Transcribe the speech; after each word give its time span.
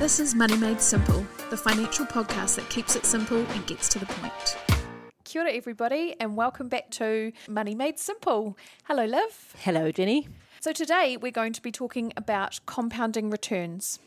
This 0.00 0.18
is 0.18 0.34
Money 0.34 0.56
Made 0.56 0.80
Simple, 0.80 1.26
the 1.50 1.58
financial 1.58 2.06
podcast 2.06 2.56
that 2.56 2.66
keeps 2.70 2.96
it 2.96 3.04
simple 3.04 3.36
and 3.36 3.66
gets 3.66 3.86
to 3.90 3.98
the 3.98 4.06
point. 4.06 4.56
Kia 5.24 5.42
ora, 5.42 5.52
everybody, 5.52 6.16
and 6.18 6.38
welcome 6.38 6.68
back 6.68 6.88
to 6.92 7.32
Money 7.46 7.74
Made 7.74 7.98
Simple. 7.98 8.56
Hello, 8.84 9.04
Liv. 9.04 9.54
Hello, 9.58 9.92
Jennie. 9.92 10.26
So, 10.60 10.72
today 10.72 11.18
we're 11.18 11.30
going 11.30 11.52
to 11.52 11.60
be 11.60 11.70
talking 11.70 12.14
about 12.16 12.60
compounding 12.64 13.28
returns. 13.28 13.98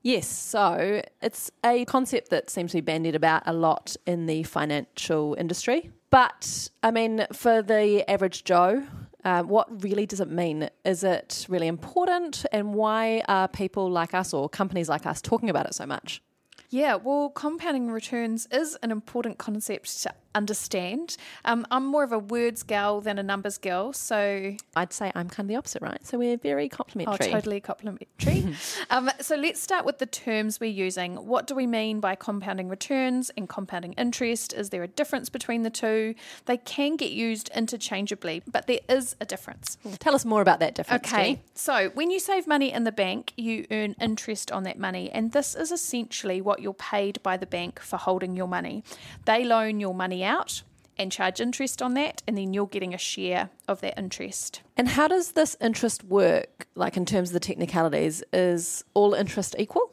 Yes, 0.00 0.26
so 0.26 1.02
it's 1.20 1.50
a 1.62 1.84
concept 1.84 2.30
that 2.30 2.48
seems 2.48 2.70
to 2.70 2.78
be 2.78 2.80
bandied 2.80 3.14
about 3.14 3.42
a 3.44 3.52
lot 3.52 3.94
in 4.06 4.24
the 4.24 4.44
financial 4.44 5.36
industry. 5.38 5.90
But 6.08 6.70
I 6.82 6.90
mean, 6.90 7.26
for 7.30 7.60
the 7.60 8.10
average 8.10 8.44
Joe, 8.44 8.84
uh, 9.24 9.42
what 9.42 9.82
really 9.82 10.06
does 10.06 10.20
it 10.20 10.30
mean? 10.30 10.68
Is 10.84 11.04
it 11.04 11.46
really 11.48 11.66
important? 11.66 12.44
And 12.52 12.74
why 12.74 13.22
are 13.28 13.48
people 13.48 13.90
like 13.90 14.14
us 14.14 14.34
or 14.34 14.48
companies 14.48 14.88
like 14.88 15.06
us 15.06 15.20
talking 15.20 15.50
about 15.50 15.66
it 15.66 15.74
so 15.74 15.86
much? 15.86 16.22
Yeah, 16.70 16.94
well, 16.94 17.28
compounding 17.28 17.90
returns 17.90 18.46
is 18.50 18.76
an 18.82 18.90
important 18.90 19.38
concept 19.38 19.86
to 19.86 20.14
understand. 20.34 21.16
Um, 21.44 21.66
I'm 21.70 21.86
more 21.86 22.04
of 22.04 22.12
a 22.12 22.18
words 22.18 22.62
gal 22.62 23.00
than 23.00 23.18
a 23.18 23.22
numbers 23.22 23.58
girl, 23.58 23.92
so 23.92 24.54
I'd 24.76 24.92
say 24.92 25.12
I'm 25.14 25.28
kind 25.28 25.46
of 25.46 25.48
the 25.48 25.56
opposite, 25.56 25.82
right? 25.82 26.04
So 26.06 26.18
we're 26.18 26.36
very 26.36 26.68
complementary. 26.68 27.14
oh, 27.14 27.18
complimentary. 27.18 27.40
totally 27.40 27.60
complimentary. 27.60 28.56
um, 28.90 29.10
so 29.20 29.36
let's 29.36 29.60
start 29.60 29.84
with 29.84 29.98
the 29.98 30.06
terms 30.06 30.60
we're 30.60 30.70
using. 30.70 31.16
What 31.16 31.46
do 31.46 31.54
we 31.54 31.66
mean 31.66 32.00
by 32.00 32.14
compounding 32.14 32.68
returns 32.68 33.30
and 33.36 33.48
compounding 33.48 33.92
interest? 33.94 34.52
Is 34.52 34.70
there 34.70 34.82
a 34.82 34.88
difference 34.88 35.28
between 35.28 35.62
the 35.62 35.70
two? 35.70 36.14
They 36.46 36.56
can 36.56 36.96
get 36.96 37.12
used 37.12 37.50
interchangeably, 37.54 38.42
but 38.50 38.66
there 38.66 38.80
is 38.88 39.16
a 39.20 39.24
difference. 39.24 39.78
Tell 39.98 40.14
us 40.14 40.24
more 40.24 40.42
about 40.42 40.60
that 40.60 40.74
difference. 40.74 41.06
Okay, 41.12 41.40
so 41.54 41.90
when 41.94 42.10
you 42.10 42.18
save 42.18 42.46
money 42.46 42.72
in 42.72 42.84
the 42.84 42.92
bank, 42.92 43.32
you 43.36 43.66
earn 43.70 43.94
interest 44.00 44.50
on 44.50 44.62
that 44.64 44.78
money, 44.78 45.10
and 45.10 45.32
this 45.32 45.54
is 45.54 45.70
essentially 45.72 46.40
what 46.40 46.60
you're 46.60 46.72
paid 46.74 47.22
by 47.22 47.36
the 47.36 47.46
bank 47.46 47.80
for 47.80 47.96
holding 47.96 48.36
your 48.36 48.48
money. 48.48 48.84
They 49.24 49.44
loan 49.44 49.80
your 49.80 49.94
money 49.94 50.21
out 50.24 50.62
and 50.98 51.10
charge 51.10 51.40
interest 51.40 51.80
on 51.80 51.94
that, 51.94 52.22
and 52.26 52.36
then 52.36 52.52
you're 52.52 52.66
getting 52.66 52.94
a 52.94 52.98
share 52.98 53.50
of 53.66 53.80
that 53.80 53.98
interest. 53.98 54.62
And 54.76 54.88
how 54.88 55.08
does 55.08 55.32
this 55.32 55.56
interest 55.60 56.04
work, 56.04 56.66
like 56.74 56.96
in 56.96 57.06
terms 57.06 57.30
of 57.30 57.34
the 57.34 57.40
technicalities? 57.40 58.22
Is 58.32 58.84
all 58.94 59.14
interest 59.14 59.56
equal? 59.58 59.90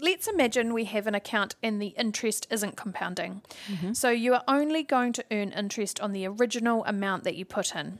Let's 0.00 0.28
imagine 0.28 0.74
we 0.74 0.84
have 0.84 1.06
an 1.06 1.14
account 1.14 1.54
and 1.62 1.80
the 1.80 1.94
interest 1.98 2.46
isn't 2.50 2.76
compounding. 2.76 3.42
Mm-hmm. 3.66 3.92
So 3.94 4.10
you 4.10 4.34
are 4.34 4.42
only 4.46 4.82
going 4.82 5.12
to 5.14 5.24
earn 5.30 5.52
interest 5.52 6.00
on 6.00 6.12
the 6.12 6.26
original 6.26 6.84
amount 6.84 7.24
that 7.24 7.34
you 7.34 7.44
put 7.44 7.74
in. 7.74 7.98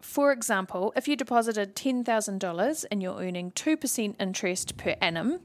For 0.00 0.30
example, 0.30 0.92
if 0.94 1.08
you 1.08 1.16
deposited 1.16 1.74
$10,000 1.74 2.84
and 2.90 3.02
you're 3.02 3.18
earning 3.18 3.50
2% 3.52 4.14
interest 4.20 4.76
per 4.76 4.94
annum, 5.00 5.40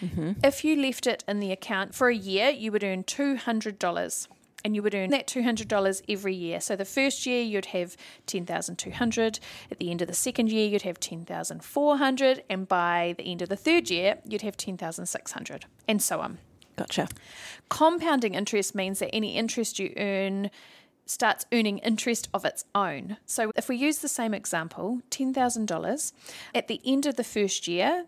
mm-hmm. 0.00 0.32
if 0.42 0.64
you 0.64 0.80
left 0.80 1.06
it 1.06 1.24
in 1.26 1.40
the 1.40 1.52
account 1.52 1.94
for 1.94 2.08
a 2.08 2.14
year, 2.14 2.50
you 2.50 2.70
would 2.70 2.84
earn 2.84 3.02
$200 3.04 4.28
and 4.64 4.74
you 4.74 4.82
would 4.82 4.94
earn 4.94 5.10
that 5.10 5.26
$200 5.26 6.02
every 6.08 6.34
year. 6.34 6.60
So 6.60 6.74
the 6.74 6.84
first 6.84 7.26
year 7.26 7.42
you'd 7.42 7.66
have 7.66 7.96
10,200, 8.26 9.38
at 9.70 9.78
the 9.78 9.90
end 9.90 10.02
of 10.02 10.08
the 10.08 10.14
second 10.14 10.50
year 10.50 10.66
you'd 10.66 10.82
have 10.82 10.98
10,400 10.98 12.42
and 12.48 12.66
by 12.66 13.14
the 13.18 13.24
end 13.24 13.42
of 13.42 13.48
the 13.48 13.56
third 13.56 13.90
year 13.90 14.18
you'd 14.24 14.42
have 14.42 14.56
10,600 14.56 15.66
and 15.86 16.02
so 16.02 16.20
on. 16.20 16.38
Gotcha. 16.76 17.08
Compounding 17.68 18.34
interest 18.34 18.74
means 18.74 18.98
that 18.98 19.14
any 19.14 19.36
interest 19.36 19.78
you 19.78 19.92
earn 19.96 20.50
starts 21.06 21.44
earning 21.52 21.78
interest 21.78 22.28
of 22.32 22.44
its 22.44 22.64
own. 22.74 23.18
So 23.26 23.52
if 23.56 23.68
we 23.68 23.76
use 23.76 23.98
the 23.98 24.08
same 24.08 24.32
example, 24.34 25.02
$10,000, 25.10 26.12
at 26.54 26.68
the 26.68 26.80
end 26.84 27.06
of 27.06 27.16
the 27.16 27.24
first 27.24 27.68
year, 27.68 28.06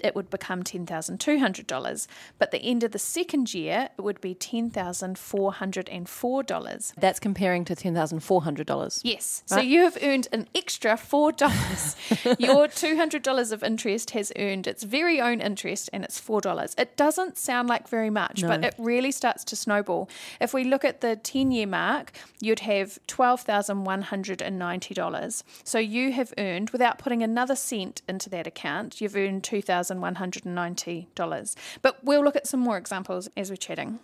it 0.00 0.14
would 0.14 0.28
become 0.30 0.62
$10,200. 0.62 2.06
But 2.38 2.50
the 2.50 2.62
end 2.62 2.82
of 2.84 2.92
the 2.92 2.98
second 2.98 3.54
year, 3.54 3.88
it 3.98 4.02
would 4.02 4.20
be 4.20 4.34
$10,404. 4.34 6.92
That's 6.96 7.20
comparing 7.20 7.64
to 7.64 7.74
$10,400. 7.74 9.00
Yes. 9.04 9.42
So 9.46 9.60
you 9.60 9.80
have 9.82 9.96
earned 10.02 10.28
an 10.32 10.48
extra 10.54 10.92
$4. 10.92 12.36
Your 12.38 12.68
$200 12.68 13.52
of 13.52 13.62
interest 13.62 14.10
has 14.10 14.30
earned 14.36 14.66
its 14.66 14.82
very 14.84 15.20
own 15.20 15.40
interest 15.40 15.88
and 15.92 16.04
it's 16.04 16.20
$4. 16.20 16.74
It 16.78 16.96
doesn't 16.96 17.36
sound 17.38 17.68
like 17.68 17.88
very 17.88 18.10
much, 18.10 18.42
but 18.42 18.64
it 18.64 18.74
really 18.78 19.12
starts 19.12 19.44
to 19.44 19.56
snowball. 19.56 20.08
If 20.40 20.54
we 20.54 20.64
look 20.64 20.84
at 20.84 21.00
the 21.00 21.16
10 21.16 21.50
year 21.50 21.66
mark, 21.66 22.12
you'd 22.40 22.60
have 22.60 22.98
$12,190. 23.08 25.42
So 25.64 25.78
you 25.78 26.12
have 26.12 26.32
earned, 26.38 26.70
without 26.70 26.98
putting 26.98 27.22
another 27.22 27.56
cent 27.56 28.02
into 28.08 28.28
that 28.30 28.46
account, 28.46 29.00
you've 29.00 29.16
earned 29.16 29.42
$2,190. 29.88 31.54
But 31.82 32.04
we'll 32.04 32.24
look 32.24 32.36
at 32.36 32.46
some 32.46 32.60
more 32.60 32.76
examples 32.76 33.28
as 33.36 33.50
we're 33.50 33.56
chatting. 33.56 33.98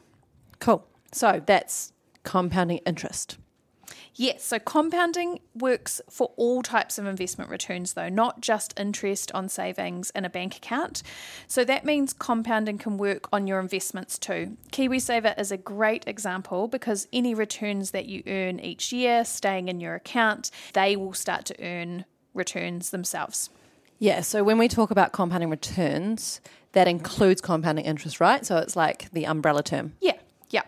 Cool. 0.58 0.86
So 1.12 1.42
that's 1.44 1.92
compounding 2.22 2.78
interest. 2.78 3.38
Yes, 4.16 4.44
so 4.44 4.60
compounding 4.60 5.40
works 5.54 6.00
for 6.08 6.32
all 6.36 6.62
types 6.62 6.98
of 6.98 7.06
investment 7.06 7.50
returns, 7.50 7.94
though, 7.94 8.08
not 8.08 8.40
just 8.40 8.78
interest 8.78 9.32
on 9.32 9.48
savings 9.48 10.10
in 10.10 10.24
a 10.24 10.30
bank 10.30 10.56
account. 10.56 11.02
So 11.48 11.64
that 11.64 11.84
means 11.84 12.12
compounding 12.12 12.78
can 12.78 12.96
work 12.96 13.28
on 13.32 13.48
your 13.48 13.58
investments 13.58 14.18
too. 14.18 14.56
KiwiSaver 14.70 15.38
is 15.38 15.50
a 15.50 15.56
great 15.56 16.04
example 16.06 16.68
because 16.68 17.08
any 17.12 17.34
returns 17.34 17.90
that 17.90 18.06
you 18.06 18.22
earn 18.26 18.60
each 18.60 18.92
year 18.92 19.24
staying 19.24 19.66
in 19.68 19.80
your 19.80 19.96
account, 19.96 20.50
they 20.74 20.94
will 20.94 21.12
start 21.12 21.44
to 21.46 21.60
earn 21.60 22.04
returns 22.34 22.90
themselves. 22.90 23.50
Yeah, 23.98 24.20
so 24.20 24.44
when 24.44 24.58
we 24.58 24.68
talk 24.68 24.90
about 24.90 25.12
compounding 25.12 25.50
returns, 25.50 26.40
that 26.72 26.88
includes 26.88 27.40
compounding 27.40 27.84
interest, 27.84 28.20
right? 28.20 28.44
So 28.44 28.58
it's 28.58 28.76
like 28.76 29.10
the 29.12 29.26
umbrella 29.26 29.62
term. 29.62 29.94
Yeah, 30.00 30.16
yeah. 30.50 30.62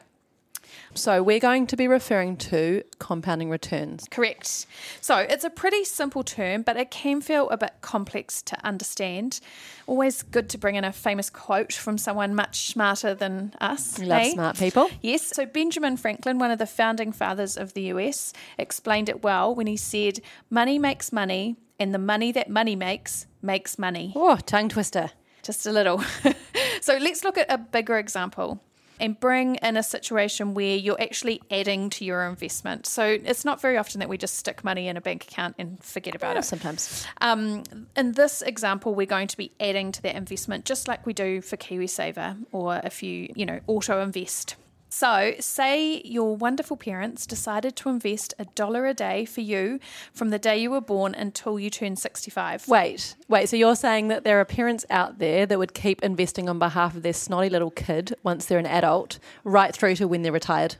So 0.94 1.22
we're 1.22 1.40
going 1.40 1.66
to 1.66 1.76
be 1.76 1.88
referring 1.88 2.36
to 2.38 2.82
compounding 2.98 3.50
returns. 3.50 4.06
Correct. 4.10 4.66
So 5.00 5.18
it's 5.18 5.44
a 5.44 5.50
pretty 5.50 5.84
simple 5.84 6.22
term, 6.22 6.62
but 6.62 6.76
it 6.76 6.90
can 6.90 7.20
feel 7.20 7.50
a 7.50 7.56
bit 7.56 7.74
complex 7.82 8.40
to 8.42 8.64
understand. 8.64 9.40
Always 9.86 10.22
good 10.22 10.48
to 10.50 10.58
bring 10.58 10.76
in 10.76 10.84
a 10.84 10.92
famous 10.92 11.28
quote 11.28 11.72
from 11.72 11.98
someone 11.98 12.34
much 12.34 12.68
smarter 12.68 13.14
than 13.14 13.52
us. 13.60 13.98
We 13.98 14.06
love 14.06 14.22
eh? 14.22 14.30
smart 14.32 14.58
people. 14.58 14.88
Yes. 15.02 15.34
So 15.34 15.44
Benjamin 15.44 15.96
Franklin, 15.96 16.38
one 16.38 16.50
of 16.50 16.58
the 16.58 16.66
founding 16.66 17.12
fathers 17.12 17.56
of 17.56 17.74
the 17.74 17.82
US, 17.92 18.32
explained 18.56 19.08
it 19.08 19.22
well 19.22 19.54
when 19.54 19.66
he 19.66 19.76
said, 19.76 20.20
Money 20.50 20.78
makes 20.78 21.12
money, 21.12 21.56
and 21.78 21.94
the 21.94 21.98
money 21.98 22.32
that 22.32 22.48
money 22.50 22.76
makes 22.76 23.26
makes 23.42 23.78
money. 23.78 24.12
Oh, 24.16 24.36
tongue 24.36 24.68
twister. 24.68 25.10
Just 25.42 25.66
a 25.66 25.72
little. 25.72 26.02
so 26.80 26.96
let's 26.96 27.22
look 27.24 27.38
at 27.38 27.50
a 27.50 27.58
bigger 27.58 27.98
example 27.98 28.60
and 28.98 29.20
bring 29.20 29.56
in 29.56 29.76
a 29.76 29.82
situation 29.82 30.54
where 30.54 30.74
you're 30.74 31.00
actually 31.00 31.40
adding 31.50 31.90
to 31.90 32.04
your 32.04 32.24
investment. 32.26 32.86
So 32.86 33.04
it's 33.04 33.44
not 33.44 33.60
very 33.60 33.76
often 33.76 34.00
that 34.00 34.08
we 34.08 34.16
just 34.16 34.38
stick 34.38 34.64
money 34.64 34.88
in 34.88 34.96
a 34.96 35.02
bank 35.02 35.24
account 35.24 35.54
and 35.58 35.80
forget 35.84 36.14
about 36.14 36.36
Oh, 36.36 36.38
it. 36.38 36.44
sometimes. 36.46 37.06
Um, 37.20 37.62
in 37.94 38.12
this 38.12 38.40
example, 38.40 38.94
we're 38.94 39.06
going 39.06 39.28
to 39.28 39.36
be 39.36 39.52
adding 39.60 39.92
to 39.92 40.02
that 40.02 40.14
investment 40.16 40.64
just 40.64 40.88
like 40.88 41.04
we 41.04 41.12
do 41.12 41.42
for 41.42 41.58
KiwiSaver 41.58 42.38
or 42.52 42.80
if 42.84 43.02
you, 43.02 43.28
you 43.36 43.44
know, 43.44 43.60
auto 43.66 44.00
invest. 44.00 44.56
So, 44.98 45.34
say 45.40 46.00
your 46.06 46.34
wonderful 46.36 46.78
parents 46.78 47.26
decided 47.26 47.76
to 47.76 47.90
invest 47.90 48.32
a 48.38 48.46
dollar 48.46 48.86
a 48.86 48.94
day 48.94 49.26
for 49.26 49.42
you 49.42 49.78
from 50.14 50.30
the 50.30 50.38
day 50.38 50.56
you 50.56 50.70
were 50.70 50.80
born 50.80 51.14
until 51.14 51.60
you 51.60 51.68
turn 51.68 51.96
65. 51.96 52.66
Wait, 52.66 53.14
wait. 53.28 53.50
So 53.50 53.56
you're 53.56 53.76
saying 53.76 54.08
that 54.08 54.24
there 54.24 54.40
are 54.40 54.44
parents 54.46 54.86
out 54.88 55.18
there 55.18 55.44
that 55.44 55.58
would 55.58 55.74
keep 55.74 56.02
investing 56.02 56.48
on 56.48 56.58
behalf 56.58 56.96
of 56.96 57.02
their 57.02 57.12
snotty 57.12 57.50
little 57.50 57.70
kid 57.70 58.14
once 58.22 58.46
they're 58.46 58.58
an 58.58 58.64
adult, 58.64 59.18
right 59.44 59.76
through 59.76 59.96
to 59.96 60.08
when 60.08 60.22
they're 60.22 60.32
retired? 60.32 60.76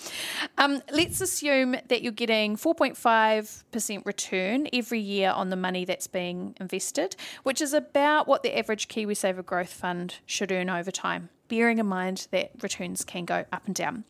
Um, 0.56 0.82
let's 0.92 1.20
assume 1.20 1.76
that 1.88 2.02
you're 2.02 2.12
getting 2.12 2.56
4.5% 2.56 4.06
return 4.06 4.68
every 4.72 5.00
year 5.00 5.30
on 5.30 5.50
the 5.50 5.56
money 5.56 5.84
that's 5.84 6.06
being 6.06 6.54
invested, 6.60 7.16
which 7.42 7.60
is 7.60 7.72
about 7.72 8.28
what 8.28 8.42
the 8.42 8.56
average 8.56 8.88
KiwiSaver 8.88 9.44
growth 9.44 9.72
fund 9.72 10.16
should 10.26 10.52
earn 10.52 10.70
over 10.70 10.90
time. 10.90 11.30
Bearing 11.48 11.78
in 11.78 11.86
mind 11.86 12.28
that 12.30 12.50
returns 12.62 13.04
can 13.04 13.24
go 13.24 13.44
up 13.52 13.66
and 13.66 13.74
down. 13.74 14.04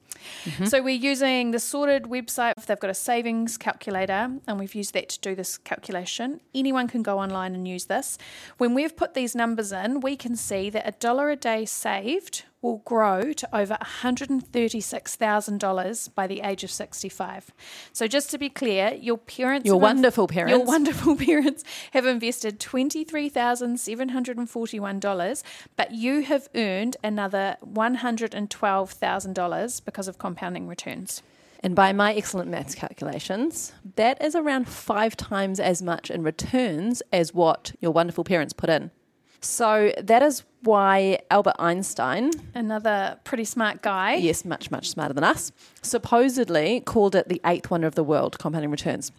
Mm-hmm. 0.44 0.67
So, 0.67 0.82
we're 0.82 0.96
using 0.96 1.52
the 1.52 1.61
sorted 1.61 2.05
website. 2.05 2.55
They've 2.67 2.79
got 2.79 2.90
a 2.90 2.94
savings 2.94 3.56
calculator, 3.56 4.32
and 4.46 4.58
we've 4.58 4.75
used 4.75 4.93
that 4.94 5.08
to 5.11 5.20
do 5.20 5.35
this 5.35 5.58
calculation. 5.58 6.40
Anyone 6.55 6.88
can 6.88 7.02
go 7.02 7.19
online 7.19 7.55
and 7.55 7.69
use 7.69 7.85
this. 7.85 8.19
When 8.56 8.75
we've 8.75 8.96
put 8.96 9.14
these 9.14 9.37
numbers 9.37 9.70
in, 9.70 10.00
we 10.00 10.17
can 10.17 10.35
see 10.35 10.70
that 10.70 10.88
a 10.88 10.93
dollar 10.93 11.31
a 11.31 11.37
day 11.37 11.64
saved 11.64 12.44
will 12.60 12.78
grow 12.84 13.32
to 13.32 13.49
over 13.56 13.78
$136,000 13.81 16.14
by 16.14 16.26
the 16.26 16.40
age 16.40 16.64
of 16.64 16.70
65. 16.70 17.52
So, 17.93 18.06
just 18.08 18.31
to 18.31 18.38
be 18.38 18.49
clear, 18.49 18.94
your 19.00 19.19
parents, 19.19 19.66
Your 19.66 19.76
inv- 19.78 19.82
wonderful 19.82 20.26
parents. 20.26 20.56
your 20.56 20.64
wonderful 20.66 21.14
parents 21.16 21.62
have 21.93 22.06
invested 22.06 22.58
$23,741, 22.58 25.43
but 25.76 25.93
you 25.93 26.22
have 26.22 26.49
earned 26.55 26.96
another 27.05 27.56
$112,000 27.64 29.84
because 29.84 30.08
of 30.08 30.19
compounding 30.19 30.66
returns. 30.66 31.22
And 31.61 31.75
by 31.75 31.93
my 31.93 32.14
excellent 32.14 32.49
maths 32.50 32.76
calculations, 32.76 33.72
that 33.96 34.22
is 34.22 34.37
around 34.37 34.69
five 34.69 35.16
times 35.16 35.58
as 35.58 35.82
much 35.82 36.08
in 36.08 36.22
returns 36.22 37.02
as 37.12 37.34
what 37.34 37.72
your 37.81 37.90
wonderful 37.90 38.22
parents 38.22 38.52
put 38.52 38.70
in. 38.70 38.93
So 39.40 39.93
that 40.00 40.23
is 40.23 40.44
why 40.62 41.20
Albert 41.31 41.55
Einstein, 41.58 42.31
Another 42.55 43.19
pretty 43.25 43.44
smart 43.44 43.82
guy. 43.82 44.14
yes, 44.14 44.44
much, 44.44 44.70
much 44.70 44.90
smarter 44.90 45.14
than 45.14 45.25
us, 45.25 45.52
supposedly 45.82 46.81
called 46.81 47.14
it 47.14 47.29
the 47.29 47.40
eighth 47.46 47.70
wonder 47.70 47.87
of 47.87 47.94
the 47.94 48.02
world, 48.05 48.38
compounding 48.38 48.70
returns. 48.70 49.12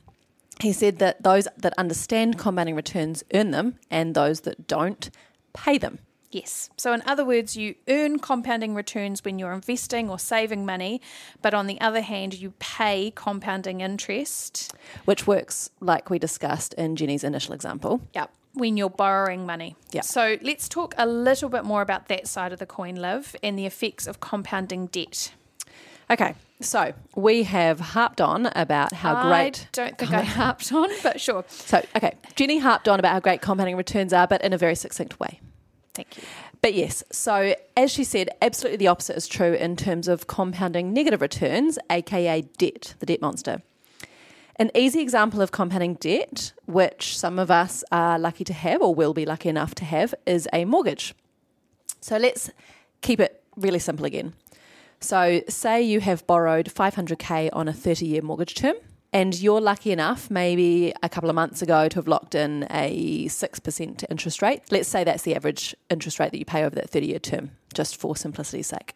He 0.60 0.74
said 0.74 1.00
that 1.00 1.24
those 1.24 1.48
that 1.58 1.74
understand 1.78 2.38
compounding 2.38 2.76
returns 2.76 3.24
earn 3.34 3.52
them, 3.52 3.80
and 3.90 4.14
those 4.14 4.42
that 4.42 4.68
don't 4.68 5.10
pay 5.54 5.78
them. 5.78 6.00
Yes. 6.32 6.70
So, 6.78 6.94
in 6.94 7.02
other 7.08 7.26
words, 7.26 7.56
you 7.58 7.76
earn 7.88 8.20
compounding 8.20 8.76
returns 8.76 9.24
when 9.26 9.40
you're 9.40 9.54
investing 9.54 10.10
or 10.10 10.20
saving 10.20 10.66
money, 10.66 11.02
but 11.42 11.54
on 11.54 11.66
the 11.66 11.80
other 11.82 12.02
hand, 12.02 12.34
you 12.36 12.54
pay 12.60 13.12
compounding 13.16 13.82
interest. 13.82 14.74
Which 15.06 15.26
works 15.26 15.72
like 15.80 16.10
we 16.10 16.20
discussed 16.20 16.74
in 16.76 16.96
Jennie's 16.98 17.24
initial 17.24 17.54
example. 17.56 18.02
Yep. 18.14 18.32
When 18.60 18.78
you're 18.78 18.90
borrowing 18.90 19.46
money. 19.46 19.76
Yep. 19.92 20.04
So, 20.04 20.38
let's 20.42 20.70
talk 20.70 20.94
a 20.98 21.06
little 21.06 21.50
bit 21.50 21.64
more 21.66 21.82
about 21.82 22.08
that 22.10 22.28
side 22.28 22.54
of 22.54 22.60
the 22.60 22.66
coin, 22.66 22.96
Liv, 22.96 23.36
and 23.42 23.58
the 23.58 23.66
effects 23.66 24.06
of 24.06 24.20
compounding 24.20 24.88
debt. 24.88 25.34
Okay, 26.12 26.34
so 26.60 26.94
we 27.16 27.44
have 27.44 27.80
harped 27.80 28.20
on 28.20 28.48
about 28.48 28.94
how 28.94 29.30
great. 29.30 29.62
I 29.62 29.68
don't 29.72 29.98
think 29.98 30.12
I 30.12 30.22
harped 30.42 30.72
on, 30.74 30.90
but 31.04 31.22
sure. 31.22 31.46
So, 31.48 31.86
okay, 31.96 32.14
Jennie 32.36 32.58
harped 32.58 32.88
on 32.88 33.00
about 33.00 33.14
how 33.14 33.20
great 33.20 33.42
compounding 33.42 33.78
returns 33.78 34.12
are, 34.12 34.28
but 34.28 34.42
in 34.42 34.52
a 34.52 34.58
very 34.58 34.76
succinct 34.76 35.20
way. 35.20 35.40
Thank 35.94 36.18
you. 36.18 36.24
But 36.62 36.74
yes, 36.74 37.04
so 37.12 37.56
as 37.78 37.92
she 37.92 38.04
said, 38.04 38.30
absolutely 38.42 38.78
the 38.78 38.88
opposite 38.88 39.16
is 39.16 39.28
true 39.28 39.54
in 39.54 39.76
terms 39.76 40.08
of 40.08 40.28
compounding 40.28 40.94
negative 40.94 41.22
returns, 41.22 41.80
aka 41.90 42.42
debt, 42.42 42.96
the 43.00 43.06
debt 43.06 43.22
monster. 43.22 43.62
An 44.60 44.72
easy 44.76 45.00
example 45.00 45.42
of 45.42 45.54
compounding 45.54 45.94
debt, 45.94 46.52
which 46.66 47.18
some 47.18 47.40
of 47.40 47.50
us 47.50 47.82
are 47.94 48.20
lucky 48.20 48.44
to 48.44 48.52
have 48.52 48.82
or 48.82 48.94
will 48.94 49.14
be 49.14 49.26
lucky 49.26 49.48
enough 49.48 49.74
to 49.76 49.86
have, 49.86 50.14
is 50.26 50.50
a 50.52 50.66
mortgage. 50.66 51.16
So 52.02 52.18
let's 52.18 52.52
keep 53.00 53.22
it 53.22 53.42
really 53.56 53.80
simple 53.80 54.06
again. 54.06 54.34
So, 55.00 55.42
say 55.48 55.82
you 55.82 56.02
have 56.02 56.28
borrowed 56.28 56.66
500k 56.66 57.52
on 57.54 57.70
a 57.70 57.74
30 57.74 58.06
year 58.06 58.22
mortgage 58.22 58.54
term, 58.54 58.76
and 59.14 59.40
you're 59.40 59.62
lucky 59.62 59.94
enough, 59.94 60.30
maybe 60.30 60.94
a 61.02 61.08
couple 61.08 61.30
of 61.30 61.38
months 61.38 61.62
ago, 61.62 61.88
to 61.88 61.96
have 61.96 62.10
locked 62.10 62.36
in 62.36 62.68
a 62.70 63.28
6% 63.28 64.04
interest 64.10 64.42
rate. 64.42 64.64
Let's 64.72 64.90
say 64.90 65.06
that's 65.06 65.24
the 65.24 65.36
average 65.36 65.74
interest 65.90 66.20
rate 66.20 66.32
that 66.32 66.38
you 66.38 66.44
pay 66.44 66.66
over 66.66 66.76
that 66.76 66.90
30 66.90 67.08
year 67.08 67.20
term, 67.20 67.52
just 67.74 67.96
for 67.96 68.18
simplicity's 68.18 68.68
sake. 68.68 68.94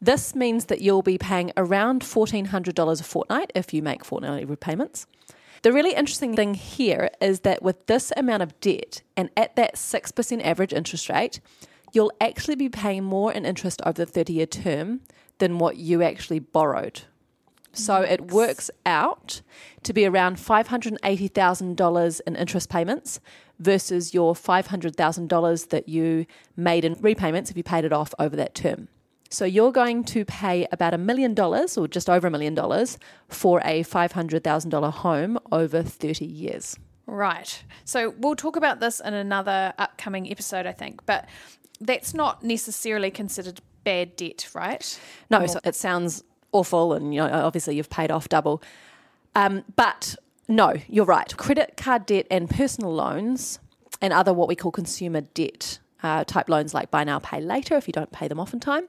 This 0.00 0.34
means 0.34 0.66
that 0.66 0.80
you'll 0.80 1.02
be 1.02 1.18
paying 1.18 1.52
around 1.56 2.02
$1,400 2.02 3.00
a 3.00 3.04
fortnight 3.04 3.52
if 3.54 3.72
you 3.72 3.82
make 3.82 4.04
fortnightly 4.04 4.44
repayments. 4.44 5.06
The 5.62 5.72
really 5.72 5.94
interesting 5.94 6.36
thing 6.36 6.54
here 6.54 7.10
is 7.20 7.40
that 7.40 7.62
with 7.62 7.86
this 7.86 8.12
amount 8.16 8.42
of 8.42 8.58
debt 8.60 9.02
and 9.16 9.30
at 9.36 9.56
that 9.56 9.74
6% 9.74 10.44
average 10.44 10.72
interest 10.72 11.08
rate, 11.08 11.40
you'll 11.92 12.12
actually 12.20 12.54
be 12.54 12.68
paying 12.68 13.02
more 13.02 13.32
in 13.32 13.44
interest 13.44 13.82
over 13.84 14.04
the 14.04 14.10
30 14.10 14.32
year 14.32 14.46
term 14.46 15.00
than 15.38 15.58
what 15.58 15.76
you 15.76 16.02
actually 16.02 16.38
borrowed. 16.38 17.02
So 17.72 18.02
it 18.02 18.30
works 18.32 18.70
out 18.86 19.42
to 19.82 19.92
be 19.92 20.06
around 20.06 20.36
$580,000 20.36 22.20
in 22.26 22.36
interest 22.36 22.68
payments 22.68 23.20
versus 23.58 24.14
your 24.14 24.34
$500,000 24.34 25.68
that 25.68 25.88
you 25.88 26.26
made 26.56 26.84
in 26.84 26.94
repayments 27.00 27.50
if 27.50 27.56
you 27.56 27.62
paid 27.62 27.84
it 27.84 27.92
off 27.92 28.14
over 28.18 28.36
that 28.36 28.54
term. 28.54 28.88
So 29.30 29.44
you're 29.44 29.72
going 29.72 30.04
to 30.04 30.24
pay 30.24 30.66
about 30.72 30.94
a 30.94 30.98
million 30.98 31.34
dollars 31.34 31.76
or 31.76 31.86
just 31.86 32.08
over 32.08 32.26
a 32.26 32.30
million 32.30 32.54
dollars 32.54 32.98
for 33.28 33.60
a 33.64 33.84
$500,000 33.84 34.92
home 34.92 35.38
over 35.52 35.82
30 35.82 36.24
years. 36.24 36.78
Right. 37.06 37.62
So 37.84 38.14
we'll 38.18 38.36
talk 38.36 38.56
about 38.56 38.80
this 38.80 39.00
in 39.00 39.14
another 39.14 39.72
upcoming 39.78 40.30
episode, 40.30 40.66
I 40.66 40.72
think, 40.72 41.04
but 41.06 41.26
that's 41.80 42.14
not 42.14 42.42
necessarily 42.42 43.10
considered 43.10 43.60
bad 43.84 44.16
debt, 44.16 44.50
right? 44.54 45.00
No, 45.30 45.46
so 45.46 45.60
it 45.64 45.74
sounds 45.74 46.22
awful, 46.52 46.92
and 46.92 47.14
you 47.14 47.20
know, 47.20 47.30
obviously 47.32 47.76
you've 47.76 47.90
paid 47.90 48.10
off 48.10 48.28
double. 48.28 48.62
Um, 49.34 49.64
but 49.76 50.16
no, 50.48 50.74
you're 50.88 51.04
right. 51.04 51.34
Credit 51.36 51.74
card 51.76 52.06
debt 52.06 52.26
and 52.30 52.50
personal 52.50 52.92
loans 52.92 53.58
and 54.00 54.12
other 54.12 54.32
what 54.34 54.48
we 54.48 54.56
call 54.56 54.70
consumer 54.70 55.22
debt 55.22 55.78
uh, 56.02 56.24
type 56.24 56.48
loans 56.48 56.74
like 56.74 56.90
buy 56.90 57.04
now, 57.04 57.18
pay 57.18 57.40
later 57.40 57.76
if 57.76 57.86
you 57.86 57.92
don't 57.92 58.12
pay 58.12 58.28
them 58.28 58.38
off 58.38 58.54
in 58.54 58.60
time, 58.60 58.88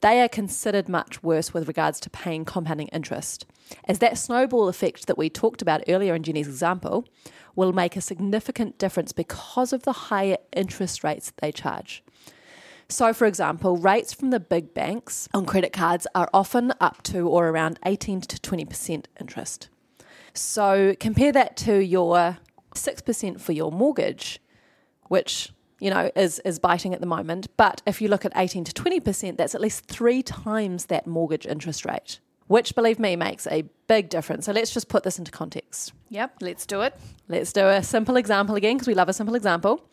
they 0.00 0.20
are 0.20 0.28
considered 0.28 0.88
much 0.88 1.22
worse 1.22 1.52
with 1.52 1.66
regards 1.66 1.98
to 2.00 2.10
paying 2.10 2.44
compounding 2.44 2.88
interest. 2.88 3.46
As 3.86 3.98
that 3.98 4.18
snowball 4.18 4.68
effect 4.68 5.06
that 5.06 5.18
we 5.18 5.28
talked 5.30 5.62
about 5.62 5.82
earlier 5.88 6.14
in 6.14 6.22
Jennie's 6.22 6.48
example 6.48 7.06
will 7.56 7.72
make 7.72 7.96
a 7.96 8.00
significant 8.00 8.78
difference 8.78 9.12
because 9.12 9.72
of 9.72 9.82
the 9.82 9.92
higher 9.92 10.36
interest 10.52 11.04
rates 11.04 11.32
they 11.38 11.52
charge. 11.52 12.02
So, 12.88 13.12
for 13.12 13.26
example, 13.26 13.76
rates 13.76 14.12
from 14.12 14.30
the 14.30 14.40
big 14.40 14.74
banks 14.74 15.28
on 15.32 15.46
credit 15.46 15.72
cards 15.72 16.06
are 16.14 16.28
often 16.34 16.72
up 16.80 17.02
to 17.04 17.28
or 17.28 17.48
around 17.48 17.78
18 17.86 18.20
to 18.22 18.36
20% 18.36 19.06
interest. 19.18 19.68
So, 20.34 20.94
compare 21.00 21.32
that 21.32 21.56
to 21.58 21.78
your 21.78 22.38
6% 22.74 23.40
for 23.40 23.52
your 23.52 23.72
mortgage, 23.72 24.40
which 25.08 25.52
you 25.80 25.90
know 25.90 26.10
is 26.16 26.38
is 26.40 26.58
biting 26.58 26.94
at 26.94 27.00
the 27.00 27.06
moment, 27.06 27.48
but 27.56 27.82
if 27.86 28.00
you 28.00 28.08
look 28.08 28.24
at 28.24 28.32
18 28.36 28.64
to 28.64 28.72
20%, 28.72 29.36
that's 29.36 29.54
at 29.54 29.60
least 29.60 29.86
3 29.86 30.22
times 30.22 30.86
that 30.86 31.06
mortgage 31.06 31.46
interest 31.46 31.84
rate, 31.84 32.20
which 32.46 32.74
believe 32.74 32.98
me 32.98 33.16
makes 33.16 33.46
a 33.46 33.64
big 33.86 34.08
difference. 34.08 34.46
So, 34.46 34.52
let's 34.52 34.72
just 34.72 34.88
put 34.88 35.02
this 35.02 35.18
into 35.18 35.30
context. 35.30 35.92
Yep, 36.10 36.36
let's 36.40 36.66
do 36.66 36.82
it. 36.82 36.94
Let's 37.28 37.52
do 37.52 37.66
a 37.66 37.82
simple 37.82 38.16
example 38.16 38.54
again 38.54 38.76
because 38.76 38.88
we 38.88 38.94
love 38.94 39.08
a 39.08 39.12
simple 39.12 39.34
example. 39.34 39.84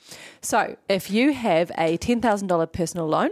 So, 0.41 0.75
if 0.87 1.09
you 1.09 1.33
have 1.33 1.71
a 1.77 1.97
$10,000 1.97 2.71
personal 2.71 3.07
loan 3.07 3.29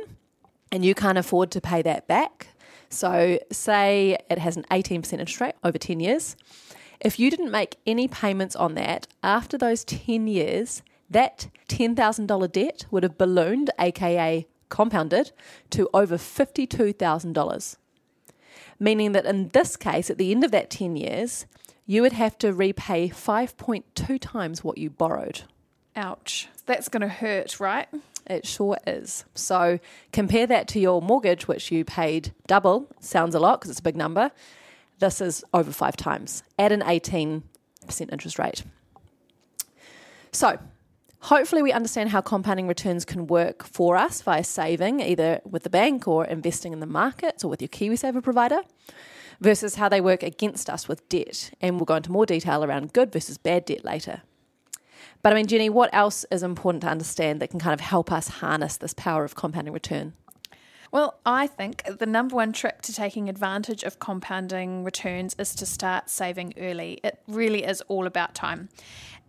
and 0.72 0.84
you 0.84 0.96
can't 0.96 1.18
afford 1.18 1.52
to 1.52 1.62
pay 1.62 1.82
that 1.84 2.08
back, 2.08 2.48
so 2.90 3.40
say 3.52 4.18
it 4.30 4.40
has 4.40 4.58
an 4.58 4.66
18% 4.72 4.96
interest 5.14 5.40
rate 5.40 5.56
over 5.64 5.78
10 5.78 6.00
years, 6.00 6.36
if 7.00 7.20
you 7.20 7.30
didn't 7.30 7.52
make 7.52 7.78
any 7.86 8.08
payments 8.08 8.56
on 8.56 8.74
that 8.76 9.08
after 9.24 9.58
those 9.58 9.84
10 9.84 10.28
years, 10.28 10.82
that 11.10 11.48
$10,000 11.68 12.52
debt 12.52 12.86
would 12.92 13.04
have 13.04 13.18
ballooned, 13.18 13.72
aka 13.80 14.48
compounded, 14.70 15.32
to 15.72 15.90
over 15.94 16.18
$52,000. 16.18 17.76
Meaning 18.80 19.12
that 19.12 19.26
in 19.26 19.50
this 19.50 19.76
case, 19.76 20.10
at 20.10 20.18
the 20.18 20.32
end 20.32 20.44
of 20.44 20.52
that 20.52 20.70
10 20.70 20.96
years, 20.96 21.46
you 21.86 22.02
would 22.02 22.14
have 22.14 22.38
to 22.38 22.54
repay 22.54 23.10
5.2 23.10 24.20
times 24.20 24.64
what 24.64 24.78
you 24.78 24.90
borrowed. 24.90 25.42
Ouch. 25.96 26.48
That's 26.66 26.88
going 26.88 27.02
to 27.02 27.08
hurt, 27.08 27.60
right? 27.60 27.88
It 28.28 28.46
sure 28.46 28.78
is. 28.86 29.26
So 29.34 29.80
compare 30.14 30.46
that 30.48 30.68
to 30.70 30.80
your 30.80 31.02
mortgage, 31.02 31.48
which 31.48 31.72
you 31.72 31.84
paid 31.84 32.32
double. 32.46 32.88
Sounds 33.00 33.34
a 33.34 33.40
lot 33.40 33.60
because 33.60 33.72
it's 33.72 33.80
a 33.80 33.84
big 33.84 33.98
number. 33.98 34.32
This 35.00 35.20
is 35.20 35.44
over 35.54 35.72
five 35.72 35.98
times 35.98 36.44
at 36.60 36.72
an 36.72 36.82
18% 36.82 37.42
interest 38.12 38.38
rate. 38.38 38.64
So, 40.32 40.60
hopefully, 41.22 41.62
we 41.62 41.72
understand 41.72 42.10
how 42.10 42.22
compounding 42.22 42.68
returns 42.68 43.06
can 43.06 43.28
work 43.28 43.64
for 43.64 43.96
us 43.98 44.22
via 44.22 44.44
saving, 44.44 45.00
either 45.00 45.42
with 45.46 45.64
the 45.64 45.70
bank 45.70 46.08
or 46.08 46.26
investing 46.26 46.74
in 46.74 46.80
the 46.80 46.86
markets 46.86 47.44
or 47.44 47.50
with 47.50 47.62
your 47.62 47.70
KiwiSaver 47.70 48.24
provider, 48.24 48.62
versus 49.40 49.76
how 49.76 49.90
they 49.90 50.02
work 50.02 50.24
against 50.24 50.70
us 50.70 50.88
with 50.88 51.08
debt. 51.10 51.52
And 51.62 51.76
we'll 51.76 51.86
go 51.86 51.96
into 51.96 52.12
more 52.12 52.26
detail 52.26 52.64
around 52.64 52.94
good 52.94 53.12
versus 53.12 53.38
bad 53.38 53.66
debt 53.66 53.86
later. 53.86 54.22
But 55.22 55.34
I 55.34 55.36
mean, 55.36 55.48
Jennie, 55.48 55.70
what 55.70 55.90
else 55.94 56.26
is 56.32 56.44
important 56.44 56.82
to 56.84 56.90
understand 56.90 57.42
that 57.42 57.50
can 57.50 57.60
kind 57.60 57.74
of 57.74 57.82
help 57.82 58.12
us 58.12 58.28
harness 58.28 58.78
this 58.78 58.94
power 58.94 59.24
of 59.24 59.36
compounding 59.36 59.74
return? 59.74 60.14
Well, 60.92 61.20
I 61.24 61.46
think 61.46 61.84
the 62.00 62.08
number 62.08 62.36
one 62.36 62.52
trick 62.52 62.82
to 62.84 62.94
taking 62.94 63.30
advantage 63.30 63.84
of 63.84 64.00
compounding 64.00 64.84
returns 64.84 65.36
is 65.38 65.54
to 65.56 65.66
start 65.66 66.10
saving 66.10 66.54
early. 66.58 67.00
It 67.04 67.22
really 67.28 67.64
is 67.64 67.82
all 67.82 68.08
about 68.08 68.34
time. 68.34 68.70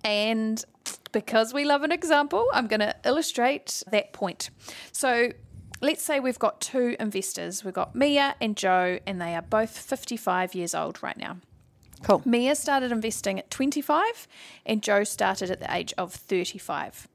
And 0.05 0.65
because 1.13 1.53
we 1.53 1.65
love 1.65 1.83
an 1.83 1.93
example, 1.93 2.47
I'm 2.53 2.67
going 2.67 2.81
to 2.81 2.95
illustrate 3.05 3.83
that 3.91 4.13
point. 4.13 4.51
So, 4.93 5.33
let's 5.81 6.03
say 6.03 6.21
we've 6.21 6.39
got 6.39 6.61
two 6.61 6.97
investors. 7.01 7.65
We've 7.65 7.75
got 7.75 7.95
Mia 7.95 8.35
and 8.41 8.57
Joe, 8.57 8.99
and 9.07 9.21
they 9.21 9.35
are 9.35 9.43
both 9.43 9.77
55 9.77 10.55
years 10.55 10.75
old 10.75 11.03
right 11.03 11.17
now. 11.17 11.39
Cool. 12.03 12.23
Mia 12.25 12.55
started 12.55 12.93
investing 12.93 13.39
at 13.39 13.51
25 13.51 14.27
and 14.65 14.83
Joe 14.83 15.05
started 15.05 15.51
at 15.51 15.61
the 15.61 15.75
age 15.75 15.93
of 15.99 16.15
35. 16.15 17.09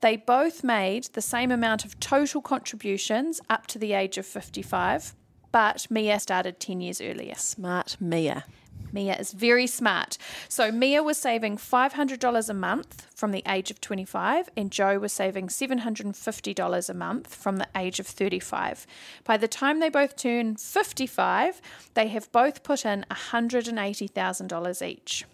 They 0.00 0.16
both 0.16 0.64
made 0.64 1.04
the 1.12 1.20
same 1.20 1.50
amount 1.50 1.84
of 1.84 1.98
total 2.00 2.40
contributions 2.40 3.40
up 3.50 3.66
to 3.68 3.78
the 3.78 3.92
age 3.92 4.18
of 4.18 4.24
55, 4.24 5.14
but 5.52 5.86
Mia 5.90 6.18
started 6.20 6.60
10 6.60 6.80
years 6.80 7.00
earlier. 7.00 7.34
Smart 7.34 7.96
Mia. 8.00 8.44
Mia 8.92 9.16
is 9.16 9.32
very 9.32 9.66
smart. 9.66 10.18
So 10.48 10.72
Mia 10.72 11.02
was 11.02 11.18
saving 11.18 11.56
$500 11.56 12.48
a 12.48 12.54
month 12.54 13.06
from 13.14 13.32
the 13.32 13.42
age 13.46 13.70
of 13.70 13.80
25, 13.80 14.50
and 14.56 14.70
Joe 14.70 14.98
was 14.98 15.12
saving 15.12 15.48
$750 15.48 16.88
a 16.88 16.94
month 16.94 17.34
from 17.34 17.56
the 17.56 17.68
age 17.76 18.00
of 18.00 18.06
35. 18.06 18.86
By 19.24 19.36
the 19.36 19.48
time 19.48 19.80
they 19.80 19.88
both 19.88 20.16
turn 20.16 20.56
55, 20.56 21.60
they 21.94 22.08
have 22.08 22.30
both 22.32 22.62
put 22.62 22.86
in 22.86 23.04
$180,000 23.10 24.86
each. 24.86 25.24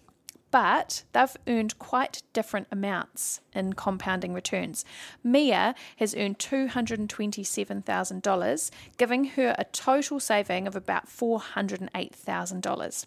But 0.51 1.05
they've 1.13 1.37
earned 1.47 1.79
quite 1.79 2.23
different 2.33 2.69
amounts 2.71 3.43
in 3.53 3.75
compounding 3.75 4.33
returns. 4.33 4.87
Mia 5.23 5.75
has 5.97 6.15
earned 6.15 6.39
$227,000, 6.39 8.71
giving 8.97 9.25
her 9.25 9.55
a 9.59 9.65
total 9.65 10.19
saving 10.21 10.67
of 10.67 10.75
about 10.77 11.09
$408,000. 11.09 13.07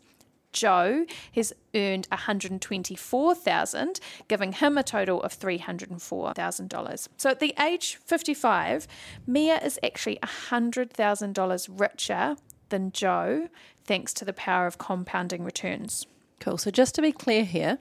Joe 0.51 1.06
has 1.36 1.53
earned 1.75 2.08
124,000, 2.12 4.00
giving 4.27 4.53
him 4.53 4.77
a 4.77 4.84
total 4.84 5.22
of 5.22 5.38
$304,000. 5.38 7.08
So 7.18 7.29
at 7.29 7.39
the 7.39 7.53
age 7.60 7.96
55, 8.03 8.88
Mia 9.27 9.60
is 9.60 9.79
actually 9.84 10.18
$100,000 10.24 11.79
richer 11.79 12.36
than 12.70 12.91
Joe 12.91 13.50
thanks 13.86 14.13
to 14.13 14.25
the 14.25 14.34
power 14.34 14.68
of 14.68 14.77
compounding 14.77 15.44
returns. 15.44 16.06
Cool. 16.39 16.58
So 16.58 16.72
just 16.72 16.96
to 16.96 17.01
be 17.01 17.12
clear 17.12 17.44
here, 17.44 17.79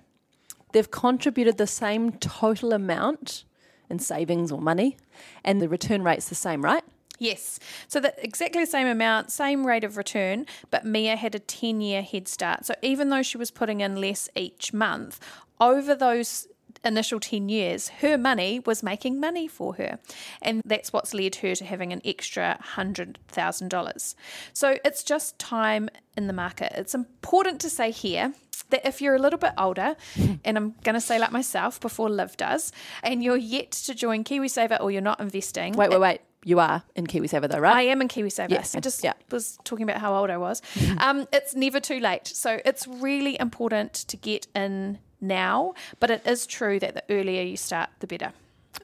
they've 0.72 0.90
contributed 0.90 1.58
the 1.58 1.66
same 1.66 2.12
total 2.12 2.72
amount 2.72 3.44
in 3.90 3.98
savings 3.98 4.52
or 4.52 4.60
money, 4.60 4.96
and 5.44 5.60
the 5.62 5.68
return 5.68 6.02
rate's 6.02 6.28
the 6.28 6.34
same, 6.34 6.62
right? 6.62 6.84
Yes. 7.18 7.58
So 7.88 8.00
that 8.00 8.18
exactly 8.18 8.64
the 8.64 8.70
same 8.70 8.86
amount, 8.86 9.30
same 9.30 9.66
rate 9.66 9.84
of 9.84 9.96
return, 9.96 10.46
but 10.70 10.84
Mia 10.84 11.16
had 11.16 11.34
a 11.34 11.40
10 11.40 11.80
year 11.80 12.02
head 12.02 12.28
start. 12.28 12.66
So 12.66 12.74
even 12.82 13.10
though 13.10 13.22
she 13.22 13.36
was 13.36 13.50
putting 13.50 13.80
in 13.80 14.00
less 14.00 14.28
each 14.36 14.72
month, 14.72 15.20
over 15.60 15.94
those 15.94 16.46
initial 16.84 17.20
10 17.20 17.48
years, 17.48 17.88
her 18.00 18.16
money 18.16 18.60
was 18.60 18.82
making 18.82 19.18
money 19.20 19.48
for 19.48 19.74
her. 19.74 19.98
And 20.40 20.62
that's 20.64 20.92
what's 20.92 21.14
led 21.14 21.36
her 21.36 21.54
to 21.54 21.64
having 21.64 21.92
an 21.92 22.00
extra 22.04 22.58
$100,000. 22.76 24.14
So 24.52 24.76
it's 24.84 25.02
just 25.02 25.38
time 25.38 25.88
in 26.16 26.26
the 26.26 26.32
market. 26.32 26.72
It's 26.76 26.94
important 26.94 27.60
to 27.62 27.70
say 27.70 27.90
here 27.90 28.32
that 28.70 28.86
if 28.86 29.00
you're 29.00 29.14
a 29.14 29.18
little 29.18 29.38
bit 29.38 29.52
older, 29.58 29.96
and 30.44 30.56
I'm 30.56 30.74
going 30.82 30.94
to 30.94 31.00
say 31.00 31.18
like 31.18 31.32
myself 31.32 31.80
before 31.80 32.08
Liv 32.08 32.36
does, 32.36 32.72
and 33.02 33.22
you're 33.22 33.36
yet 33.36 33.72
to 33.72 33.94
join 33.94 34.24
KiwiSaver 34.24 34.80
or 34.80 34.90
you're 34.90 35.02
not 35.02 35.20
investing. 35.20 35.74
Wait, 35.74 35.90
wait, 35.90 36.00
wait. 36.00 36.20
You 36.44 36.60
are 36.60 36.82
in 36.94 37.06
KiwiSaver 37.06 37.48
though, 37.50 37.58
right? 37.58 37.76
I 37.76 37.82
am 37.82 38.00
in 38.00 38.08
KiwiSaver. 38.08 38.50
Yes. 38.50 38.74
I 38.74 38.80
just 38.80 39.02
Yeah. 39.02 39.14
was 39.30 39.58
talking 39.64 39.82
about 39.88 40.00
how 40.00 40.14
old 40.14 40.30
I 40.30 40.36
was. 40.36 40.62
um, 40.98 41.26
it's 41.32 41.54
never 41.54 41.80
too 41.80 42.00
late. 42.00 42.26
So 42.28 42.60
it's 42.64 42.86
really 42.86 43.38
important 43.40 43.92
to 43.94 44.16
get 44.16 44.46
in 44.54 44.98
now, 45.20 45.74
but 46.00 46.10
it 46.10 46.24
is 46.26 46.46
true 46.46 46.78
that 46.78 46.94
the 46.94 47.02
earlier 47.10 47.42
you 47.42 47.56
start, 47.56 47.90
the 48.00 48.06
better. 48.06 48.32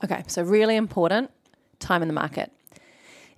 Okay, 0.02 0.24
so 0.26 0.42
really 0.42 0.74
important 0.76 1.30
time 1.78 2.02
in 2.02 2.08
the 2.08 2.14
market. 2.14 2.50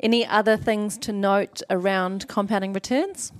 Any 0.00 0.26
other 0.26 0.56
things 0.56 0.96
to 0.98 1.12
note 1.12 1.62
around 1.70 2.26
compounding 2.28 2.72
returns? 2.72 3.32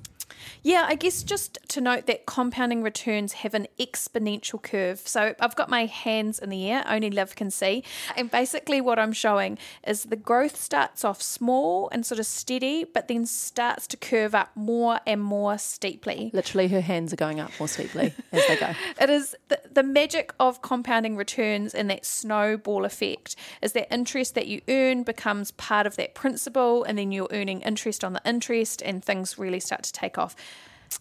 Yeah, 0.63 0.87
I 0.89 0.95
guess 0.95 1.23
just 1.23 1.59
to 1.69 1.81
note 1.81 2.07
that 2.07 2.27
compounding 2.27 2.83
returns 2.83 3.35
have 3.35 3.55
an 3.55 3.69
exponential 3.79 4.61
curve. 4.61 5.01
So 5.01 5.35
I've 5.41 5.57
got 5.57 5.69
my 5.69 5.87
hands 5.87 6.39
in 6.39 6.51
the 6.51 6.71
air, 6.71 6.85
only 6.89 7.11
Liv 7.11 7.37
can 7.37 7.51
see. 7.51 7.85
And 8.17 8.31
basically, 8.31 8.81
what 8.81 8.99
I'm 8.99 9.13
showing 9.13 9.59
is 9.87 10.05
the 10.05 10.17
growth 10.17 10.57
starts 10.57 11.05
off 11.05 11.23
small 11.23 11.89
and 11.91 12.05
sort 12.05 12.19
of 12.19 12.27
steady, 12.27 12.85
but 12.85 13.09
then 13.09 13.27
starts 13.27 13.87
to 13.89 13.97
curve 13.97 14.35
up 14.35 14.51
more 14.57 15.01
and 15.07 15.21
more 15.21 15.59
steeply. 15.59 16.31
Literally, 16.33 16.69
her 16.69 16.81
hands 16.81 17.13
are 17.13 17.17
going 17.17 17.41
up 17.41 17.51
more 17.59 17.69
steeply 17.69 18.15
as 18.33 18.47
they 18.47 18.57
go. 18.57 18.73
It 19.01 19.11
is 19.11 19.37
the, 19.49 19.61
the 19.71 19.83
magic 19.83 20.33
of 20.41 20.63
compounding 20.63 21.17
returns 21.17 21.75
and 21.75 21.91
that 21.91 22.05
snowball 22.05 22.85
effect 22.85 23.37
is 23.63 23.73
that 23.73 23.93
interest 23.93 24.35
that 24.35 24.47
you 24.47 24.63
earn 24.69 25.03
becomes 25.03 25.51
part 25.53 25.87
of 25.87 25.97
that 25.97 26.15
principal, 26.15 26.85
and 26.85 26.99
then 26.99 27.13
you're 27.13 27.29
earning 27.31 27.61
interest 27.61 28.03
on 28.03 28.13
the 28.13 28.23
interest, 28.25 28.83
and 28.83 29.05
things 29.05 29.39
really 29.39 29.61
start 29.61 29.83
to 29.85 29.93
take 29.93 30.16
off. 30.19 30.35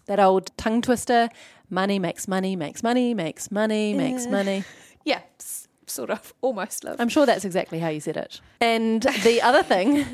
That 0.06 0.18
old 0.20 0.56
tongue 0.56 0.82
twister 0.82 1.28
money 1.70 1.98
makes 1.98 2.28
money, 2.28 2.56
makes 2.56 2.82
money, 2.82 3.14
makes 3.14 3.50
money, 3.50 3.94
makes 3.94 4.26
money. 4.26 4.64
Yeah, 5.04 5.20
s- 5.38 5.68
sort 5.86 6.10
of, 6.10 6.34
almost 6.40 6.82
love. 6.82 6.96
I'm 7.00 7.08
sure 7.08 7.26
that's 7.26 7.44
exactly 7.44 7.78
how 7.78 7.88
you 7.88 8.00
said 8.00 8.16
it. 8.16 8.40
And 8.60 9.02
the 9.22 9.40
other 9.40 9.62
thing 9.62 10.04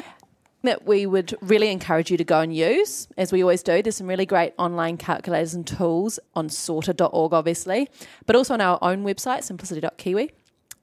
that 0.64 0.84
we 0.86 1.06
would 1.06 1.34
really 1.40 1.70
encourage 1.70 2.10
you 2.10 2.16
to 2.16 2.24
go 2.24 2.40
and 2.40 2.54
use, 2.54 3.06
as 3.16 3.32
we 3.32 3.42
always 3.42 3.62
do, 3.62 3.82
there's 3.82 3.96
some 3.96 4.06
really 4.08 4.26
great 4.26 4.52
online 4.58 4.96
calculators 4.96 5.54
and 5.54 5.64
tools 5.66 6.18
on 6.34 6.48
sorted.org, 6.48 7.32
obviously, 7.32 7.88
but 8.26 8.34
also 8.36 8.54
on 8.54 8.60
our 8.60 8.78
own 8.82 9.04
website, 9.04 9.44
simplicity.kiwi. 9.44 10.32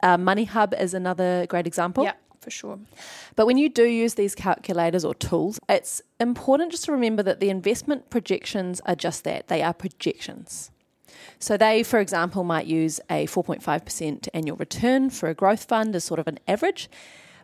Uh, 0.02 0.16
Money 0.16 0.44
Hub 0.44 0.72
is 0.74 0.94
another 0.94 1.46
great 1.48 1.66
example. 1.66 2.04
yeah, 2.04 2.12
for 2.40 2.50
sure. 2.50 2.78
But 3.36 3.46
when 3.46 3.58
you 3.58 3.68
do 3.68 3.84
use 3.84 4.14
these 4.14 4.34
calculators 4.34 5.04
or 5.04 5.14
tools, 5.14 5.58
it's 5.68 6.00
important 6.18 6.72
just 6.72 6.84
to 6.86 6.92
remember 6.92 7.22
that 7.22 7.40
the 7.40 7.50
investment 7.50 8.10
projections 8.10 8.80
are 8.86 8.94
just 8.94 9.24
that 9.24 9.48
they 9.48 9.62
are 9.62 9.74
projections. 9.74 10.70
So 11.38 11.56
they, 11.56 11.82
for 11.82 11.98
example, 11.98 12.44
might 12.44 12.66
use 12.66 13.00
a 13.10 13.26
4.5% 13.26 14.28
annual 14.32 14.56
return 14.56 15.10
for 15.10 15.28
a 15.28 15.34
growth 15.34 15.64
fund 15.64 15.94
as 15.94 16.04
sort 16.04 16.20
of 16.20 16.26
an 16.28 16.38
average. 16.48 16.88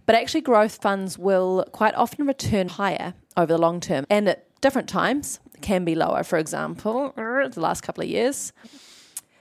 But 0.07 0.15
actually, 0.15 0.43
growth 0.43 0.81
funds 0.81 1.19
will 1.19 1.65
quite 1.73 1.95
often 1.95 2.27
return 2.27 2.69
higher 2.69 3.15
over 3.37 3.53
the 3.53 3.59
long 3.59 3.81
term 3.81 4.07
and 4.09 4.29
at 4.29 4.61
different 4.61 4.89
times 4.89 5.41
can 5.61 5.85
be 5.85 5.95
lower. 5.95 6.23
For 6.23 6.39
example, 6.39 7.13
the 7.17 7.61
last 7.61 7.83
couple 7.83 8.05
of 8.05 8.09
years, 8.09 8.53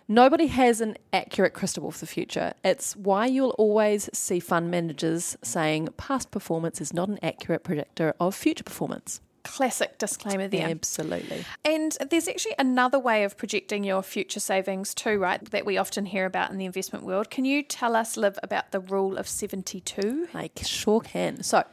Nobody 0.07 0.47
has 0.47 0.81
an 0.81 0.97
accurate 1.11 1.53
crystal 1.53 1.81
ball 1.81 1.91
for 1.91 2.01
the 2.01 2.05
future. 2.05 2.53
It's 2.63 2.95
why 2.95 3.25
you'll 3.25 3.55
always 3.57 4.07
see 4.13 4.39
fund 4.39 4.69
managers 4.69 5.35
saying 5.41 5.89
past 5.97 6.29
performance 6.29 6.79
is 6.79 6.93
not 6.93 7.09
an 7.09 7.17
accurate 7.23 7.63
predictor 7.63 8.13
of 8.19 8.35
future 8.35 8.63
performance. 8.63 9.19
Classic 9.43 9.97
disclaimer 9.97 10.47
there. 10.47 10.67
Absolutely. 10.67 11.43
And 11.63 11.95
there's 12.09 12.27
actually 12.27 12.55
another 12.57 12.99
way 12.99 13.23
of 13.23 13.37
projecting 13.37 13.83
your 13.83 14.01
future 14.03 14.39
savings 14.39 14.93
too, 14.93 15.17
right? 15.17 15.43
That 15.51 15.65
we 15.65 15.77
often 15.77 16.05
hear 16.05 16.25
about 16.25 16.51
in 16.51 16.57
the 16.57 16.65
investment 16.65 17.03
world. 17.03 17.31
Can 17.31 17.45
you 17.45 17.63
tell 17.63 17.95
us, 17.95 18.17
Liv, 18.17 18.39
about 18.43 18.71
the 18.71 18.79
rule 18.79 19.17
of 19.17 19.27
72? 19.27 20.29
I 20.33 20.49
sure 20.63 20.99
can. 20.99 21.43
So, 21.43 21.63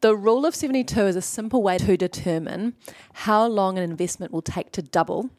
the 0.00 0.16
rule 0.16 0.44
of 0.44 0.56
72 0.56 1.06
is 1.06 1.16
a 1.16 1.22
simple 1.22 1.62
way 1.62 1.78
to 1.78 1.96
determine 1.96 2.74
how 3.12 3.46
long 3.46 3.78
an 3.78 3.84
investment 3.88 4.32
will 4.32 4.42
take 4.42 4.72
to 4.72 4.82
double 4.82 5.30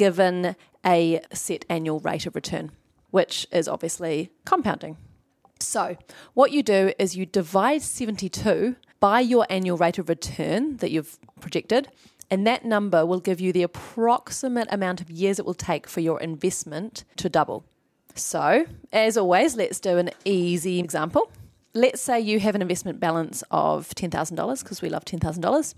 given 0.00 0.56
a 0.84 1.20
set 1.32 1.64
annual 1.68 2.00
rate 2.00 2.26
of 2.26 2.34
return, 2.34 2.72
which 3.10 3.46
is 3.52 3.68
obviously 3.68 4.30
compounding. 4.44 4.96
So, 5.58 5.96
what 6.34 6.52
you 6.52 6.62
do 6.62 6.92
is 6.98 7.16
you 7.16 7.26
divide 7.26 7.82
72 7.82 8.76
by 8.98 9.20
your 9.20 9.46
annual 9.50 9.76
rate 9.76 9.98
of 9.98 10.08
return 10.08 10.78
that 10.78 10.90
you've 10.90 11.18
projected, 11.40 11.88
and 12.30 12.46
that 12.46 12.64
number 12.64 13.04
will 13.04 13.20
give 13.20 13.40
you 13.40 13.52
the 13.52 13.62
approximate 13.62 14.68
amount 14.70 15.00
of 15.00 15.10
years 15.10 15.38
it 15.38 15.44
will 15.44 15.54
take 15.54 15.86
for 15.86 16.00
your 16.00 16.20
investment 16.20 17.04
to 17.16 17.28
double. 17.28 17.64
So, 18.14 18.66
as 18.92 19.16
always, 19.16 19.56
let's 19.56 19.80
do 19.80 19.98
an 19.98 20.10
easy 20.24 20.78
example. 20.80 21.30
Let's 21.72 22.00
say 22.00 22.18
you 22.18 22.40
have 22.40 22.56
an 22.56 22.62
investment 22.62 22.98
balance 22.98 23.44
of 23.52 23.88
$10,000 23.90 24.62
because 24.62 24.82
we 24.82 24.88
love 24.88 25.04
$10,000 25.04 25.74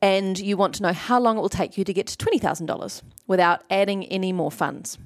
and 0.00 0.38
you 0.38 0.56
want 0.56 0.74
to 0.76 0.82
know 0.82 0.92
how 0.94 1.20
long 1.20 1.36
it 1.36 1.40
will 1.40 1.50
take 1.50 1.76
you 1.76 1.84
to 1.84 1.92
get 1.92 2.06
to 2.06 2.16
$20,000 2.16 3.02
without 3.26 3.62
adding 3.70 4.06
any 4.06 4.32
more 4.32 4.50
funds. 4.50 4.96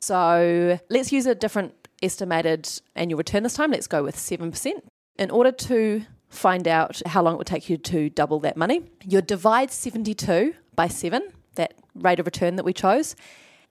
So, 0.00 0.78
let's 0.88 1.10
use 1.10 1.26
a 1.26 1.34
different 1.34 1.74
estimated 2.00 2.68
annual 2.94 3.18
return 3.18 3.42
this 3.42 3.54
time. 3.54 3.72
Let's 3.72 3.88
go 3.88 4.04
with 4.04 4.16
7%. 4.16 4.72
In 5.18 5.30
order 5.32 5.50
to 5.50 6.04
find 6.28 6.68
out 6.68 7.02
how 7.06 7.22
long 7.22 7.34
it 7.34 7.38
would 7.38 7.48
take 7.48 7.68
you 7.68 7.76
to 7.76 8.08
double 8.10 8.38
that 8.40 8.56
money, 8.56 8.82
you 9.04 9.20
divide 9.20 9.72
72 9.72 10.54
by 10.76 10.86
7, 10.86 11.22
that 11.56 11.74
rate 11.96 12.20
of 12.20 12.26
return 12.26 12.54
that 12.54 12.64
we 12.64 12.72
chose, 12.72 13.16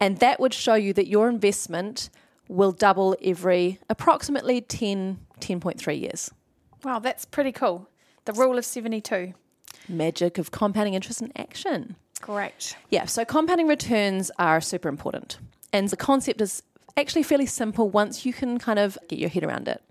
and 0.02 0.18
that 0.18 0.42
would 0.42 0.54
show 0.54 0.76
you 0.76 0.92
that 0.94 1.08
your 1.08 1.30
investment 1.30 2.10
will 2.50 2.72
double 2.72 3.16
every 3.24 3.80
approximately 3.90 4.62
10, 4.62 5.20
10.3 5.40 6.00
years. 6.00 6.32
Wow, 6.84 7.00
that's 7.00 7.26
pretty 7.26 7.52
cool. 7.52 7.90
The 8.26 8.34
rule 8.34 8.58
of 8.58 8.66
72. 8.66 9.34
Magic 9.90 10.38
of 10.38 10.52
compounding 10.52 10.94
interest 10.94 11.22
in 11.22 11.32
action. 11.36 11.96
Great. 12.22 12.76
Yeah, 12.90 13.06
so 13.06 13.26
compounding 13.26 13.68
returns 13.68 14.32
are 14.40 14.60
super 14.62 14.90
important. 14.90 15.38
And 15.72 15.90
the 15.90 15.98
concept 15.98 16.42
is 16.42 16.64
actually 16.96 17.24
fairly 17.24 17.46
simple 17.46 17.90
once 17.90 18.26
you 18.26 18.34
can 18.34 18.58
kind 18.58 18.80
of 18.80 18.98
get 19.08 19.20
your 19.20 19.30
head 19.30 19.44
around 19.44 19.68
it. 19.68 19.82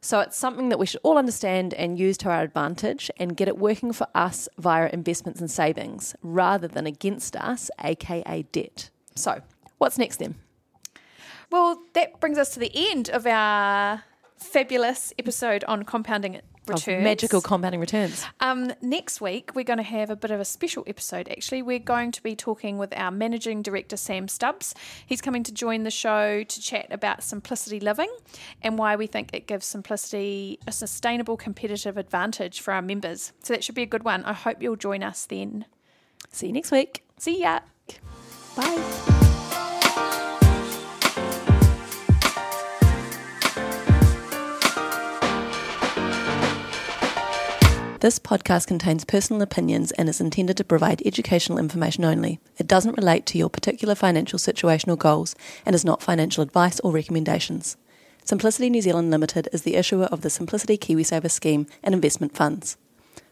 So 0.00 0.18
it's 0.18 0.36
something 0.36 0.68
that 0.70 0.80
we 0.80 0.86
should 0.86 1.00
all 1.04 1.16
understand 1.16 1.74
and 1.74 1.96
use 1.96 2.16
to 2.18 2.28
our 2.28 2.42
advantage 2.42 3.08
and 3.18 3.36
get 3.36 3.46
it 3.46 3.56
working 3.56 3.92
for 3.92 4.08
us 4.16 4.48
via 4.58 4.90
investments 4.92 5.40
and 5.40 5.48
savings 5.48 6.16
rather 6.22 6.66
than 6.66 6.86
against 6.86 7.36
us, 7.36 7.70
aka 7.84 8.42
debt. 8.50 8.90
So, 9.14 9.40
what's 9.78 9.98
next 9.98 10.16
then? 10.16 10.34
Well, 11.52 11.82
that 11.92 12.18
brings 12.18 12.36
us 12.36 12.52
to 12.54 12.58
the 12.58 12.72
end 12.74 13.10
of 13.10 13.26
our 13.26 14.02
fabulous 14.42 15.12
episode 15.18 15.64
on 15.64 15.84
compounding 15.84 16.40
returns. 16.66 16.98
Of 16.98 17.04
magical 17.04 17.40
compounding 17.40 17.80
returns. 17.80 18.24
Um, 18.40 18.72
next 18.80 19.20
week, 19.20 19.52
we're 19.54 19.64
going 19.64 19.78
to 19.78 19.82
have 19.82 20.10
a 20.10 20.16
bit 20.16 20.30
of 20.30 20.40
a 20.40 20.44
special 20.44 20.84
episode, 20.86 21.28
actually. 21.28 21.62
We're 21.62 21.78
going 21.78 22.12
to 22.12 22.22
be 22.22 22.36
talking 22.36 22.78
with 22.78 22.96
our 22.96 23.10
managing 23.10 23.62
director, 23.62 23.96
Sam 23.96 24.28
Stubbs. 24.28 24.74
He's 25.06 25.20
coming 25.20 25.42
to 25.44 25.52
join 25.52 25.82
the 25.82 25.90
show 25.90 26.42
to 26.42 26.60
chat 26.60 26.86
about 26.90 27.22
simplicity 27.22 27.80
living 27.80 28.14
and 28.62 28.78
why 28.78 28.96
we 28.96 29.06
think 29.06 29.30
it 29.32 29.46
gives 29.46 29.66
simplicity 29.66 30.58
a 30.66 30.72
sustainable 30.72 31.36
competitive 31.36 31.96
advantage 31.96 32.60
for 32.60 32.72
our 32.72 32.82
members. 32.82 33.32
So 33.42 33.54
that 33.54 33.64
should 33.64 33.74
be 33.74 33.82
a 33.82 33.86
good 33.86 34.04
one. 34.04 34.24
I 34.24 34.32
hope 34.32 34.62
you'll 34.62 34.76
join 34.76 35.02
us 35.02 35.26
then. 35.26 35.66
See 36.30 36.46
you 36.46 36.52
next 36.52 36.70
week. 36.70 37.04
See 37.18 37.40
ya. 37.42 37.60
Bye. 38.56 38.91
This 48.02 48.18
podcast 48.18 48.66
contains 48.66 49.04
personal 49.04 49.42
opinions 49.42 49.92
and 49.92 50.08
is 50.08 50.20
intended 50.20 50.56
to 50.56 50.64
provide 50.64 51.06
educational 51.06 51.56
information 51.56 52.04
only. 52.04 52.40
It 52.58 52.66
doesn't 52.66 52.96
relate 52.96 53.26
to 53.26 53.38
your 53.38 53.48
particular 53.48 53.94
financial 53.94 54.40
situation 54.40 54.90
or 54.90 54.96
goals 54.96 55.36
and 55.64 55.72
is 55.72 55.84
not 55.84 56.02
financial 56.02 56.42
advice 56.42 56.80
or 56.80 56.90
recommendations. 56.90 57.76
Simplicity 58.24 58.70
New 58.70 58.82
Zealand 58.82 59.12
Limited 59.12 59.48
is 59.52 59.62
the 59.62 59.76
issuer 59.76 60.06
of 60.06 60.22
the 60.22 60.30
Simplicity 60.30 60.76
KiwiSaver 60.76 61.30
scheme 61.30 61.68
and 61.84 61.94
investment 61.94 62.34
funds. 62.34 62.76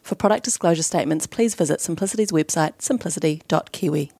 For 0.04 0.14
product 0.14 0.44
disclosure 0.44 0.84
statements, 0.84 1.26
please 1.26 1.56
visit 1.56 1.80
Simplicity's 1.80 2.30
website 2.30 2.80
simplicity.kiwi. 2.80 4.12